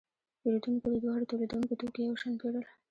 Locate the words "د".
0.93-0.95